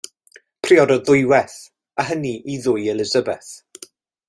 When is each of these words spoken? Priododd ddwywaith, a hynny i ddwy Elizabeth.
Priododd 0.67 1.03
ddwywaith, 1.09 1.59
a 2.05 2.07
hynny 2.09 2.33
i 2.55 2.57
ddwy 2.65 2.89
Elizabeth. 2.95 3.55